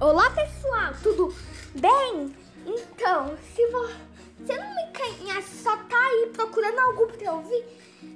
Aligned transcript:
Olá 0.00 0.30
pessoal, 0.30 0.94
tudo 1.02 1.34
bem? 1.74 2.32
Então, 2.64 3.36
se 3.52 3.66
você 3.66 4.56
não 4.56 4.74
me 4.76 4.92
conhece, 4.96 5.60
só 5.60 5.76
tá 5.76 5.96
aí 5.96 6.30
procurando 6.32 6.78
algo 6.78 7.08
pra 7.08 7.32
ouvir, 7.32 7.64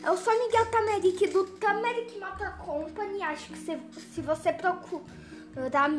eu 0.07 0.17
sou 0.17 0.33
Miguel 0.39 0.67
Tameric 0.67 1.27
do 1.27 1.45
Tameric 1.59 2.21
Motor 2.21 2.57
Company. 2.59 3.21
Acho 3.25 3.49
que 3.49 3.59
se, 3.59 3.81
se 4.15 4.21
você 4.21 4.53
procurar 4.53 5.91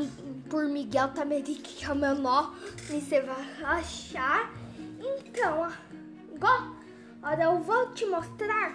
por 0.49 0.63
Miguel 0.69 1.09
Tameric, 1.09 1.61
que 1.61 1.83
é 1.83 1.91
o 1.91 1.95
meu 1.95 2.15
nome, 2.15 2.55
você 2.87 3.19
vai 3.19 3.45
achar. 3.63 4.53
Então, 5.01 5.69
agora 7.21 7.43
eu 7.43 7.59
vou 7.59 7.91
te 7.91 8.05
mostrar 8.05 8.73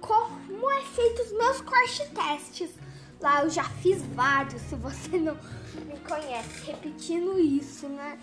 como 0.00 0.70
é 0.70 0.82
feito 0.82 1.22
os 1.22 1.32
meus 1.32 1.62
crash 1.62 2.00
tests. 2.14 2.87
Lá 3.20 3.42
eu 3.42 3.50
já 3.50 3.64
fiz 3.64 4.02
vários, 4.14 4.62
se 4.62 4.76
você 4.76 5.18
não 5.18 5.34
me 5.86 5.98
conhece, 6.06 6.66
repetindo 6.66 7.38
isso, 7.38 7.88
né? 7.88 8.18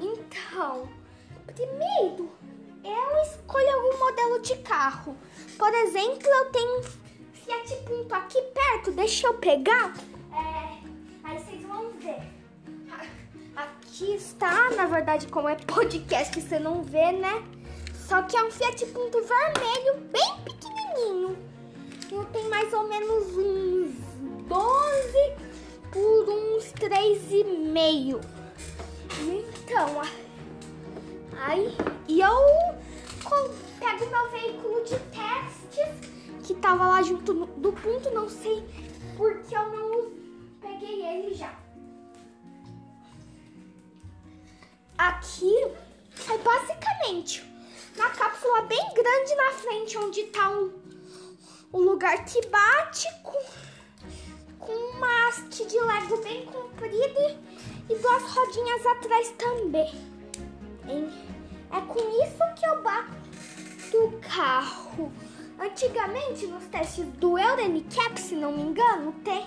Então, 0.00 0.88
primeiro 1.54 2.30
eu 2.84 3.22
escolho 3.22 3.72
algum 3.72 3.98
modelo 3.98 4.40
de 4.40 4.56
carro. 4.56 5.16
Por 5.56 5.72
exemplo, 5.72 6.28
eu 6.28 6.50
tenho 6.50 6.80
um 6.80 6.82
Fiat 7.32 7.76
Punto 7.86 8.12
aqui 8.12 8.42
perto, 8.42 8.90
deixa 8.90 9.28
eu 9.28 9.34
pegar. 9.34 9.94
É, 10.32 10.78
aí 11.22 11.38
vocês 11.38 11.62
vão 11.62 11.90
ver. 11.92 12.20
Aqui 13.54 14.14
está, 14.14 14.70
na 14.70 14.86
verdade, 14.86 15.28
como 15.28 15.48
é 15.48 15.54
podcast, 15.54 16.40
você 16.40 16.58
não 16.58 16.82
vê, 16.82 17.12
né? 17.12 17.44
Só 17.94 18.22
que 18.22 18.36
é 18.36 18.42
um 18.42 18.50
Fiat 18.50 18.84
Punto 18.86 19.22
vermelho, 19.22 20.00
bem 20.10 20.34
pequenininho. 20.44 21.38
Eu 22.10 22.24
tenho 22.26 22.50
mais 22.50 22.72
ou 22.72 22.88
menos 22.88 23.01
3,5. 27.32 28.20
Então, 29.22 30.02
aí 31.38 31.74
e 32.06 32.20
eu 32.20 32.76
pego 33.80 34.06
meu 34.10 34.30
veículo 34.30 34.84
de 34.84 34.98
testes 34.98 36.10
que 36.46 36.54
tava 36.54 36.86
lá 36.86 37.02
junto 37.02 37.32
no, 37.32 37.46
do 37.46 37.72
ponto, 37.72 38.10
não 38.10 38.28
sei 38.28 38.62
porque 39.16 39.56
eu 39.56 39.66
não 39.70 40.12
peguei 40.60 41.06
ele 41.06 41.34
já. 41.34 41.54
Aqui 44.98 45.54
é 46.28 46.38
basicamente 46.38 47.42
uma 47.96 48.10
cápsula 48.10 48.62
bem 48.62 48.92
grande 48.94 49.34
na 49.36 49.52
frente, 49.52 49.96
onde 49.96 50.24
tá 50.24 50.50
o, 50.50 50.72
o 51.72 51.80
lugar 51.80 52.26
que 52.26 52.46
bate 52.48 53.08
com 53.22 53.71
com 54.62 54.72
uma 54.96 55.28
haste 55.28 55.66
de 55.66 55.78
lego 55.78 56.16
bem 56.22 56.46
comprida 56.46 57.36
e 57.90 57.94
duas 57.96 58.22
rodinhas 58.22 58.86
atrás 58.86 59.34
também. 59.36 59.92
É 61.70 61.80
com 61.80 62.24
isso 62.24 62.54
que 62.56 62.66
eu 62.66 62.82
bato 62.82 63.22
o 63.94 64.20
carro. 64.20 65.12
Antigamente, 65.58 66.46
nos 66.46 66.64
testes 66.66 67.06
do 67.18 67.38
Euronicap, 67.38 68.18
se 68.18 68.34
não 68.34 68.52
me 68.52 68.62
engano, 68.62 69.12
tem, 69.24 69.44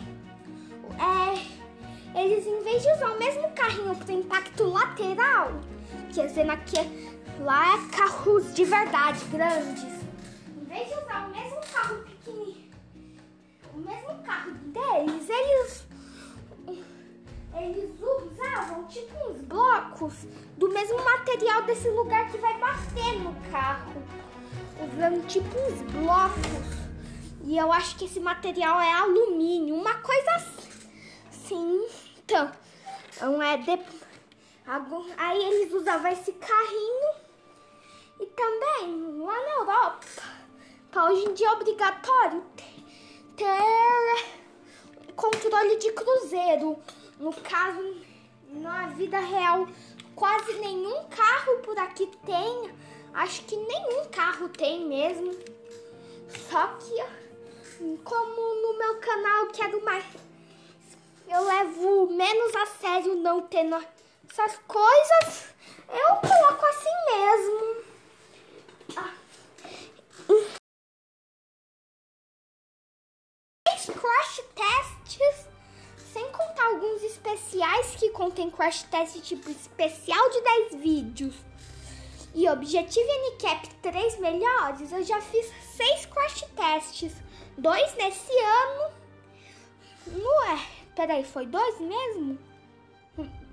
é, 0.98 2.22
eles, 2.22 2.46
em 2.46 2.62
vez 2.64 2.82
de 2.82 2.92
usar 2.92 3.12
o 3.12 3.20
mesmo 3.20 3.50
carrinho 3.52 3.96
para 3.96 4.14
impacto 4.14 4.64
lateral, 4.64 5.52
quer 6.14 6.28
dizer, 6.28 6.50
aqui, 6.50 6.78
lá 7.42 7.76
é 7.76 7.98
carros 7.98 8.54
de 8.54 8.64
verdade, 8.64 9.20
grandes, 9.26 9.84
em 10.56 10.66
vez 10.66 10.88
de 10.88 10.94
usar 10.94 11.28
o 11.28 11.32
mesmo 11.32 11.60
carro 11.74 11.98
pequenininho, 12.04 12.34
o 12.34 12.34
mesmo 13.86 14.23
carro 14.23 14.52
deles, 14.52 15.30
eles 15.30 15.86
eles 17.58 17.91
usavam 18.02 18.86
tipo 18.86 19.16
uns 19.30 19.41
blocos 19.41 20.14
do 20.58 20.69
mesmo 20.69 21.02
material 21.03 21.64
desse 21.64 21.89
lugar 21.89 22.30
que 22.30 22.38
vai 22.38 22.58
bater 22.59 23.19
no 23.19 23.33
carro. 23.50 24.03
Usando 24.81 25.25
tipo 25.25 25.47
uns 25.57 25.81
blocos. 25.94 26.75
E 27.45 27.57
eu 27.57 27.72
acho 27.72 27.95
que 27.97 28.06
esse 28.06 28.19
material 28.19 28.81
é 28.81 28.91
alumínio, 28.91 29.75
uma 29.75 29.95
coisa 29.95 30.31
assim. 31.29 31.88
Então, 32.18 32.51
não 33.22 33.41
é 33.41 33.57
de... 33.57 33.79
aí 35.18 35.45
eles 35.45 35.74
usavam 35.74 36.12
esse 36.12 36.34
carrinho 36.34 37.25
e 38.19 38.25
também 38.28 39.22
lá 39.24 39.34
na 39.34 39.51
Europa, 39.59 40.06
hoje 41.07 41.25
em 41.25 41.34
dia 41.34 41.47
é 41.47 41.51
obrigatório 41.51 42.44
ter 42.56 42.75
controle 45.16 45.78
de 45.78 45.91
cruzeiro. 45.91 46.78
No 47.19 47.34
caso, 47.34 47.96
na 48.50 48.88
vida 48.88 49.19
real, 49.19 49.68
quase 50.16 50.53
nenhum 50.53 51.06
carro 51.06 51.59
por 51.59 51.78
aqui 51.79 52.09
tem. 52.25 52.72
Acho 53.13 53.44
que 53.44 53.56
nenhum 53.56 54.06
carro 54.12 54.50
tem 54.50 54.85
mesmo. 54.85 55.31
Só 56.50 56.68
que, 56.79 57.97
como 58.03 58.56
no 58.62 58.78
meu 58.78 58.95
canal 59.00 59.47
quero 59.47 59.84
mais. 59.84 60.03
Eu 61.28 61.44
levo 61.44 62.07
menos 62.07 62.56
a 62.56 62.66
sério 62.66 63.16
não 63.16 63.41
tendo 63.41 63.75
essas 64.29 64.59
coisas. 64.68 65.45
Eu 65.90 66.16
coloco 66.16 66.66
assim 66.66 66.90
mesmo. 67.07 67.75
Contém 78.25 78.50
crash 78.50 78.81
test 78.84 79.22
tipo 79.22 79.52
especial 79.52 80.30
de 80.31 80.41
10 80.41 80.75
vídeos. 80.81 81.36
E 82.34 82.50
Objetivo 82.50 83.08
NCAP 83.08 83.69
3 83.84 84.19
melhores, 84.19 84.91
eu 84.91 85.03
já 85.03 85.22
fiz 85.22 85.46
6 85.78 86.06
crash 86.08 86.46
tests. 86.56 87.13
Dois 87.56 87.96
nesse 87.96 88.31
ano. 88.31 88.94
Não 90.08 90.44
é? 90.52 90.59
Peraí, 90.96 91.24
foi 91.24 91.46
dois 91.46 91.80
mesmo? 91.80 92.38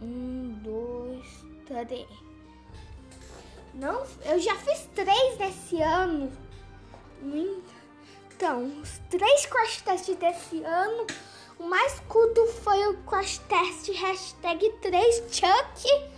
Um, 0.01 0.59
dois, 0.63 1.27
três. 1.67 2.09
Não, 3.75 4.05
eu 4.25 4.41
já 4.41 4.57
fiz 4.57 4.89
três 4.95 5.39
nesse 5.39 5.81
ano. 5.81 6.33
Então, 8.35 8.65
os 8.81 8.99
três 9.11 9.47
crash 9.47 9.83
tests 9.83 10.17
desse 10.17 10.65
ano, 10.65 11.07
o 11.59 11.65
mais 11.65 12.01
curto 12.09 12.45
crash 13.23 13.39
test 13.39 13.89
hashtag 13.93 14.73
3Chuck, 14.83 16.11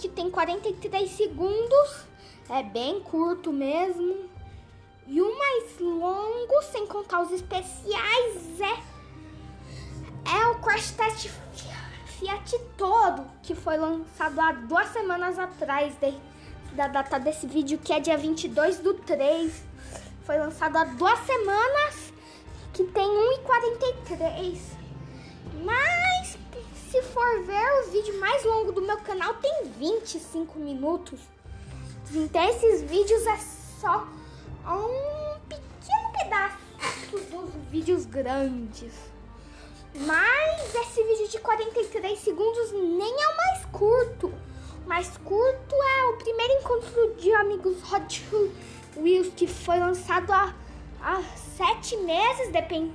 que 0.00 0.08
tem 0.08 0.28
43 0.28 1.08
segundos. 1.08 2.04
É 2.50 2.64
bem 2.64 3.00
curto 3.00 3.52
mesmo. 3.52 4.28
E 5.06 5.22
o 5.22 5.38
mais 5.38 5.78
longo, 5.78 6.62
sem 6.72 6.84
contar 6.86 7.22
os 7.22 7.30
especiais, 7.30 8.60
é, 8.60 10.36
é 10.36 10.46
o 10.48 10.56
crash 10.56 10.90
test 10.90 11.30
Fiat 12.06 12.58
todo, 12.76 13.24
que 13.40 13.54
foi 13.54 13.76
lançado 13.76 14.40
há 14.40 14.50
duas 14.50 14.88
semanas 14.88 15.38
atrás 15.38 15.94
de, 15.94 16.12
da 16.72 16.88
data 16.88 17.20
desse 17.20 17.46
vídeo, 17.46 17.78
que 17.78 17.92
é 17.92 18.00
dia 18.00 18.18
22 18.18 18.78
do 18.78 18.94
3 18.94 19.68
foi 20.24 20.36
lançado 20.36 20.76
há 20.76 20.84
duas 20.84 21.18
semanas, 21.20 22.12
que 22.74 22.84
tem 22.84 23.08
1,43. 23.08 24.58
Mas 25.64 25.97
se 26.90 27.02
for 27.02 27.42
ver 27.42 27.82
o 27.82 27.90
vídeo 27.90 28.18
mais 28.18 28.42
longo 28.44 28.72
do 28.72 28.80
meu 28.80 28.96
canal 28.98 29.34
tem 29.34 29.64
25 29.78 30.58
minutos. 30.58 31.20
Então 32.10 32.42
esses 32.48 32.82
vídeos 32.82 33.26
é 33.26 33.36
só 33.80 34.08
um 34.66 35.38
pequeno 35.40 36.12
pedaço 36.18 36.56
dos 37.30 37.54
vídeos 37.70 38.06
grandes. 38.06 38.94
Mas 39.94 40.74
esse 40.74 41.02
vídeo 41.02 41.28
de 41.28 41.38
43 41.40 42.18
segundos 42.18 42.72
nem 42.72 43.22
é 43.22 43.28
o 43.28 43.36
mais 43.36 43.64
curto. 43.66 44.32
O 44.84 44.88
mais 44.88 45.14
curto 45.18 45.74
é 45.74 46.04
o 46.06 46.16
primeiro 46.16 46.54
encontro 46.54 47.14
de 47.18 47.32
amigos 47.34 47.92
Hot 47.92 48.24
Wheels, 48.96 49.30
que 49.36 49.46
foi 49.46 49.78
lançado 49.78 50.32
há, 50.32 50.54
há 51.02 51.22
sete 51.56 51.98
meses, 51.98 52.50
depende, 52.50 52.94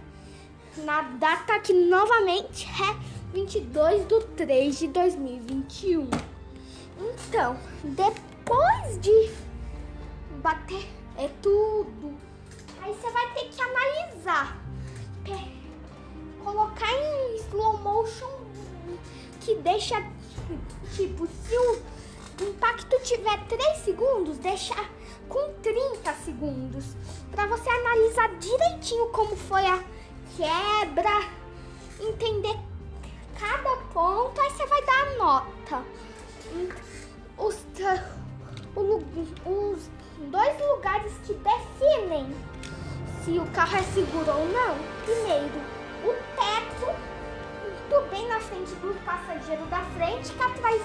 na 0.78 1.04
data 1.04 1.60
que 1.60 1.74
novamente 1.74 2.66
é 2.66 3.12
22 3.33 4.07
de 4.07 4.19
3 4.38 4.77
de 4.77 4.88
2021. 4.89 6.07
Então, 7.00 7.57
depois 7.83 9.01
de 9.01 9.31
bater 10.39 10.88
é 11.18 11.27
tudo, 11.41 12.13
aí 12.80 12.94
você 12.94 13.09
vai 13.09 13.33
ter 13.33 13.45
que 13.45 13.59
analisar, 13.59 14.63
colocar 16.44 16.91
em 16.91 17.35
slow 17.38 17.80
motion 17.80 18.30
que 19.41 19.56
deixa, 19.56 19.95
tipo, 20.95 21.25
se 21.25 21.57
o 21.57 22.50
impacto 22.50 23.01
tiver 23.03 23.47
3 23.47 23.77
segundos, 23.79 24.38
deixar 24.38 24.91
com 25.27 25.53
30 25.63 26.13
segundos. 26.24 26.86
Para 27.31 27.47
você 27.47 27.68
analisar 27.68 28.38
direitinho 28.38 29.07
como 29.07 29.36
foi 29.36 29.65
a 29.65 29.83
quebra, 30.38 31.29
entender 32.00 32.73
cada 33.44 33.75
ponto, 33.94 34.40
aí 34.40 34.50
você 34.51 34.66
vai 34.66 34.81
dar 34.86 35.01
a 35.01 35.16
nota. 35.18 35.84
Os, 37.38 37.66
os 39.45 39.90
dois 40.31 40.62
lugares 40.62 41.13
que 41.25 41.34
definem 41.34 42.34
se 43.24 43.31
o 43.31 43.45
carro 43.48 43.78
é 43.78 43.84
seguro 43.84 44.31
ou 44.31 44.48
não, 44.48 44.78
primeiro, 45.04 45.62
o 46.04 46.13
teto, 46.36 46.86
muito 47.63 48.10
bem 48.10 48.28
na 48.28 48.40
frente 48.40 48.72
do 48.75 49.06
passageiro 49.06 49.66
da 49.66 49.81
frente, 49.96 50.31
que 50.31 50.42
atrás 50.42 50.81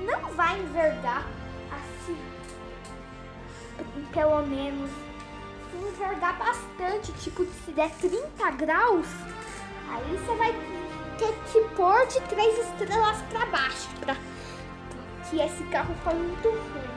não 0.00 0.30
vai 0.34 0.58
envergar 0.60 1.26
assim, 1.72 2.18
pelo 4.12 4.42
menos. 4.46 4.90
Se 5.70 5.76
envergar 5.76 6.38
bastante, 6.38 7.12
tipo, 7.14 7.44
se 7.44 7.70
der 7.72 7.90
30 7.90 8.50
graus, 8.52 9.06
aí 9.88 10.16
você 10.16 10.34
vai 10.36 10.52
que 11.52 11.60
pôr 11.74 12.06
de 12.06 12.20
três 12.22 12.58
estrelas 12.58 13.18
para 13.30 13.46
baixo, 13.46 13.88
pra 14.00 14.16
que 15.28 15.40
esse 15.40 15.62
carro 15.64 15.94
foi 16.04 16.14
muito 16.14 16.48
ruim. 16.48 16.96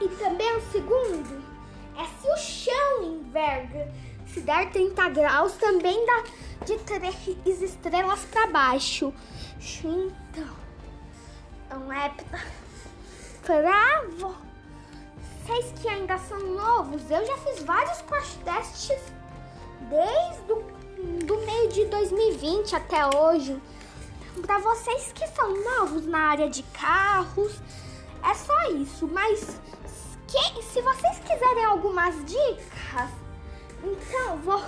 E 0.00 0.08
também 0.16 0.56
o 0.56 0.60
segundo 0.70 1.42
é 1.96 2.04
se 2.04 2.28
o 2.28 2.36
chão 2.36 3.02
enverga. 3.04 3.92
Se 4.26 4.40
der 4.40 4.70
30 4.70 5.08
graus, 5.10 5.52
também 5.52 6.04
dá 6.04 6.24
de 6.64 6.76
três 6.78 7.62
estrelas 7.62 8.20
para 8.24 8.48
baixo. 8.48 9.14
Então, 9.82 10.56
então 11.66 11.92
é 11.92 12.12
pra 13.42 14.02
vocês 15.46 15.72
que 15.80 15.88
ainda 15.88 16.18
são 16.18 16.38
novos. 16.54 17.10
Eu 17.10 17.24
já 17.24 17.36
fiz 17.38 17.62
vários 17.62 18.02
crash 18.02 18.38
tests 18.44 19.00
desde 19.88 20.52
o 20.52 20.75
do 21.24 21.36
meio 21.38 21.68
de 21.68 21.84
2020 21.86 22.76
até 22.76 23.06
hoje. 23.16 23.60
Para 24.42 24.58
vocês 24.58 25.12
que 25.12 25.26
são 25.28 25.62
novos 25.62 26.06
na 26.06 26.30
área 26.30 26.48
de 26.48 26.62
carros, 26.64 27.60
é 28.22 28.34
só 28.34 28.70
isso. 28.70 29.06
Mas 29.08 29.60
que, 30.26 30.62
se 30.62 30.80
vocês 30.82 31.18
quiserem 31.20 31.64
algumas 31.64 32.14
dicas, 32.24 33.10
então 33.82 34.38
vou 34.38 34.62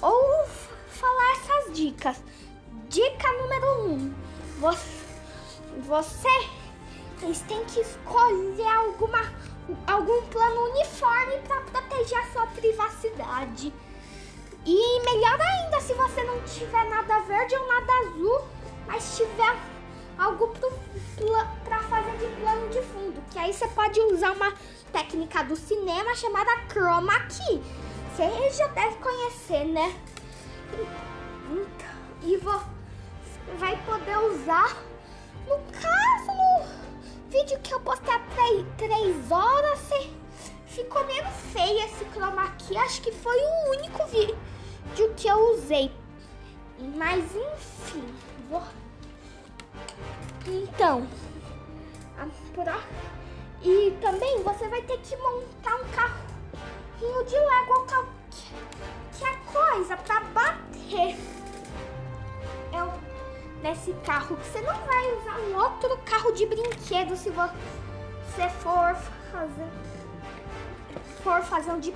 ou 0.00 0.46
falar 0.88 1.32
essas 1.32 1.74
dicas. 1.74 2.22
Dica 2.88 3.32
número 3.34 3.86
um: 3.86 4.14
você, 4.58 5.08
vocês 5.76 7.40
têm 7.48 7.64
que 7.66 7.80
escolher 7.80 8.68
alguma, 8.68 9.32
algum 9.86 10.22
plano 10.26 10.70
uniforme 10.70 10.91
E 14.64 15.00
melhor 15.00 15.40
ainda 15.40 15.80
se 15.80 15.92
você 15.94 16.22
não 16.22 16.40
tiver 16.42 16.84
nada 16.88 17.20
verde 17.20 17.56
ou 17.56 17.66
nada 17.66 17.92
azul, 18.00 18.42
mas 18.86 19.16
tiver 19.16 19.56
algo 20.18 20.54
para 21.64 21.80
fazer 21.80 22.16
de 22.18 22.26
plano 22.40 22.68
de 22.68 22.80
fundo, 22.82 23.22
que 23.30 23.38
aí 23.38 23.52
você 23.52 23.66
pode 23.68 23.98
usar 24.00 24.30
uma 24.32 24.52
técnica 24.92 25.42
do 25.42 25.56
cinema 25.56 26.14
chamada 26.14 26.50
chroma 26.68 27.18
key. 27.26 27.60
Você 28.14 28.50
já 28.50 28.68
deve 28.68 28.96
conhecer, 28.96 29.64
né? 29.64 29.96
Então, 31.50 31.96
e 32.22 32.36
você 32.36 32.66
vai 33.58 33.76
poder 33.84 34.16
usar, 34.18 34.76
no 35.48 35.58
caso, 35.72 36.28
no 36.28 37.30
vídeo 37.30 37.58
que 37.60 37.74
eu 37.74 37.80
postei 37.80 38.14
há 38.14 38.20
3 38.76 39.30
horas, 39.32 39.80
ficou 40.66 41.04
meio 41.04 41.24
feio 41.52 41.84
esse 41.84 42.04
chroma 42.12 42.48
key. 42.58 42.76
Acho 42.76 43.02
que 43.02 43.10
foi 43.10 43.36
o 43.36 43.70
único 43.70 44.06
vídeo 44.06 44.38
que 45.14 45.28
eu 45.28 45.54
usei. 45.54 45.90
Mas 46.96 47.24
enfim, 47.34 48.04
vou... 48.48 48.62
Então, 50.46 51.06
e 53.64 53.96
também 54.00 54.42
você 54.42 54.68
vai 54.68 54.82
ter 54.82 54.98
que 54.98 55.16
montar 55.16 55.76
um 55.76 55.84
carrinho 55.90 57.24
de 57.24 57.36
Lego 57.36 57.86
que 59.12 59.24
é 59.24 59.36
coisa 59.52 59.96
para 59.96 60.20
bater 60.20 61.16
é 62.72 63.62
nesse 63.62 63.92
carro 64.04 64.36
que 64.36 64.46
você 64.46 64.60
não 64.62 64.74
vai 64.74 65.12
usar 65.16 65.38
um 65.38 65.56
outro 65.56 65.96
carro 65.98 66.32
de 66.32 66.46
brinquedo 66.46 67.16
se 67.16 67.30
você 67.30 68.48
for 68.60 68.94
fazer 69.30 69.68
for 71.22 71.42
fazer 71.42 71.70
um 71.70 71.78
de 71.78 71.92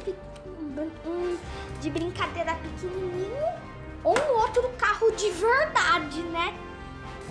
um 0.82 1.38
de 1.81 1.90
brincadeira 1.90 2.55
pequenininho 2.55 3.67
ou 4.05 4.17
um 4.19 4.40
outro 4.40 4.69
carro 4.78 5.11
de 5.12 5.31
verdade, 5.31 6.23
né? 6.23 6.56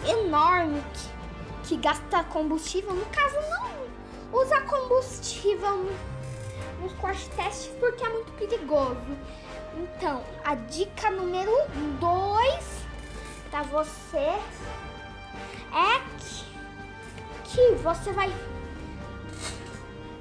Enorme 0.05 0.83
que, 0.93 1.69
que 1.69 1.77
gasta 1.77 2.23
combustível. 2.25 2.93
No 2.93 3.05
caso, 3.07 3.35
não 3.49 4.41
usa 4.41 4.59
combustível 4.61 5.89
nos 6.81 6.93
crash 6.93 7.27
testes 7.35 7.71
porque 7.79 8.03
é 8.03 8.09
muito 8.09 8.31
perigoso. 8.33 8.97
Então, 9.77 10.23
a 10.43 10.55
dica 10.55 11.09
número 11.11 11.51
2 11.99 12.85
para 13.49 13.63
você 13.63 14.17
é 14.17 16.01
que, 16.19 16.45
que 17.45 17.75
você 17.75 18.11
vai. 18.11 18.29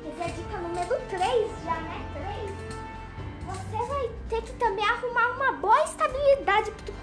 Essa 0.06 0.23
é 0.23 0.26
a 0.26 0.29
dica 0.29 0.59
número 0.59 1.00
3 1.09 1.50
já, 1.65 1.81
né? 1.81 2.06
3 2.15 2.63
você 3.54 3.76
vai 3.86 4.10
ter 4.28 4.42
que 4.42 4.52
também 4.54 4.84
arrumar 4.84 5.28
uma 5.36 5.52
boa 5.52 5.84
estabilidade 5.84 6.70
pro, 6.72 6.94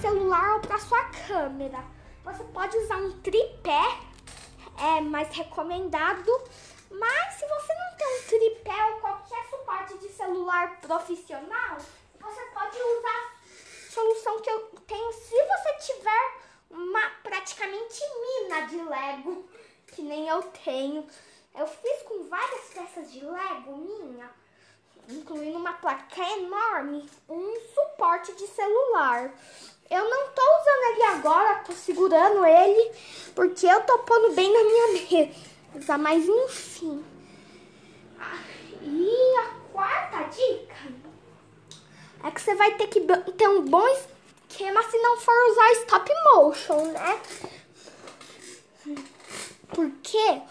celular 0.00 0.54
ou 0.54 0.60
para 0.60 0.78
sua 0.78 1.04
câmera. 1.26 1.82
Você 2.24 2.44
pode 2.44 2.76
usar 2.76 2.96
um 2.96 3.12
tripé, 3.20 3.98
é 4.78 5.00
mais 5.00 5.34
recomendado, 5.34 6.30
mas 6.90 7.34
se 7.34 7.46
você 7.46 7.74
não 7.74 7.96
tem 7.96 8.06
um 8.06 8.22
tripé 8.26 8.84
ou 8.92 9.00
qualquer 9.00 9.44
suporte 9.48 9.98
de 9.98 10.08
celular 10.08 10.80
profissional, 10.80 11.78
você 12.20 12.42
pode 12.52 12.76
usar 12.76 13.08
a 13.08 13.90
solução 13.90 14.40
que 14.40 14.50
eu 14.50 14.60
tenho 14.86 15.12
se 15.12 15.34
você 15.34 15.92
tiver 15.92 16.34
uma 16.70 17.10
praticamente 17.22 18.00
mina 18.20 18.66
de 18.66 18.82
Lego, 18.82 19.48
que 19.86 20.02
nem 20.02 20.28
eu 20.28 20.42
tenho. 20.64 21.06
Eu 21.56 21.66
fiz 21.66 22.02
com 22.02 22.28
várias 22.28 22.64
peças 22.74 23.10
de 23.10 23.24
Lego 23.24 23.76
minha, 23.78 24.30
incluindo 25.08 25.56
uma 25.56 25.72
placa 25.72 26.22
enorme, 26.38 27.08
um 27.28 27.54
suporte 27.74 28.34
de 28.34 28.46
celular. 28.46 29.32
Eu 29.90 30.10
não 30.10 30.28
tô 30.32 30.42
usando 30.42 30.92
ele 30.92 31.02
agora, 31.04 31.62
tô 31.64 31.72
segurando 31.72 32.44
ele, 32.44 32.92
porque 33.34 33.66
eu 33.66 33.80
tô 33.84 34.00
pondo 34.00 34.32
bem 34.34 34.52
na 34.52 34.64
minha 34.64 35.32
mesa, 35.72 35.96
mas 35.96 36.28
enfim. 36.28 37.02
E 38.82 39.36
a 39.38 39.72
quarta 39.72 40.24
dica 40.24 40.76
é 42.22 42.30
que 42.30 42.40
você 42.40 42.54
vai 42.54 42.74
ter 42.74 42.88
que 42.88 43.00
ter 43.32 43.48
um 43.48 43.62
bom 43.62 43.86
esquema 43.88 44.82
se 44.82 44.98
não 44.98 45.18
for 45.18 45.34
usar 45.50 45.72
stop 45.72 46.12
motion, 46.34 46.84
né? 46.92 47.22
Porque 49.68 50.42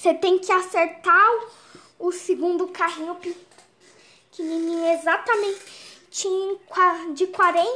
você 0.00 0.14
tem 0.14 0.38
que 0.38 0.50
acertar 0.50 1.30
o 1.98 2.10
segundo 2.10 2.68
carrinho 2.68 3.20
pequenininho 4.30 4.94
exatamente 4.94 5.60
de 7.12 7.26
40 7.26 7.68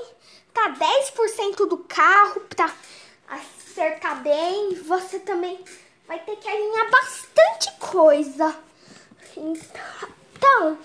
a 0.57 0.71
10% 0.71 1.69
do 1.69 1.77
carro 1.79 2.41
para 2.49 2.73
acertar 3.29 4.23
bem. 4.23 4.75
Você 4.75 5.19
também 5.19 5.63
vai 6.07 6.19
ter 6.21 6.37
que 6.37 6.49
alinhar 6.49 6.91
bastante 6.91 7.71
coisa. 7.79 8.57
Então, 9.37 10.79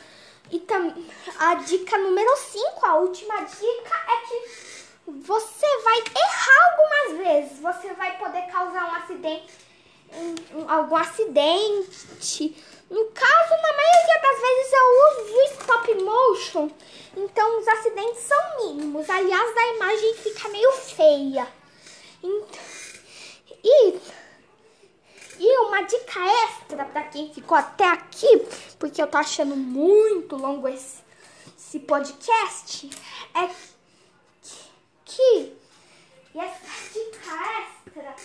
e 0.51 0.59
tam, 0.59 0.93
a 1.39 1.55
dica 1.55 1.97
número 1.99 2.35
5, 2.35 2.85
a 2.85 2.95
última 2.95 3.35
dica 3.43 3.95
é 4.09 4.27
que 4.27 5.11
você 5.21 5.83
vai 5.83 5.99
errar 5.99 6.71
algumas 6.71 7.25
vezes. 7.25 7.59
Você 7.59 7.93
vai 7.93 8.17
poder 8.17 8.41
causar 8.51 8.91
um 8.91 8.95
acidente 8.95 9.68
um, 10.13 10.69
algum 10.69 10.95
acidente. 10.95 12.55
No 12.89 13.05
caso, 13.11 13.49
na 13.61 13.73
maioria 13.73 14.21
das 14.21 14.41
vezes 14.41 14.73
eu 14.73 14.87
uso 15.07 15.61
stop 15.61 15.95
motion, 15.95 16.71
então 17.15 17.59
os 17.59 17.67
acidentes 17.67 18.21
são 18.21 18.65
mínimos. 18.65 19.09
Aliás, 19.09 19.57
a 19.57 19.75
imagem 19.75 20.15
fica 20.15 20.49
meio 20.49 20.71
feia. 20.71 21.47
E, 23.63 23.99
e 25.39 25.57
uma 25.59 25.81
dica 25.83 26.19
extra 26.45 26.85
para 26.85 27.03
quem 27.03 27.33
ficou 27.33 27.57
até 27.57 27.85
aqui, 27.85 28.45
porque 28.79 29.01
eu 29.01 29.07
tô 29.07 29.17
achando 29.17 29.55
muito 29.55 30.35
longo 30.35 30.67
esse, 30.67 30.97
esse 31.57 31.79
podcast, 31.79 32.89
é 33.35 33.47
que, 34.41 34.57
que 35.05 35.59
e 36.33 36.39
essa 36.39 36.93
dica 36.93 37.31
extra 37.59 38.15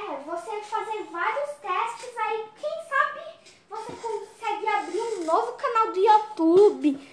é, 0.00 0.22
você 0.24 0.50
fazer 0.62 1.02
vários 1.04 1.50
testes, 1.60 2.16
aí 2.16 2.44
quem 2.60 2.70
sabe 2.88 3.20
você 3.68 3.92
consegue 3.92 4.66
abrir 4.66 5.00
um 5.00 5.24
novo 5.24 5.52
canal 5.52 5.92
do 5.92 6.00
YouTube. 6.00 7.08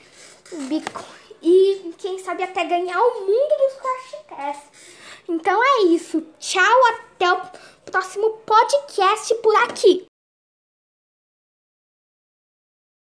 E 1.41 1.93
quem 1.97 2.17
sabe 2.19 2.43
até 2.43 2.63
ganhar 2.65 2.99
o 2.99 3.21
mundo 3.21 3.46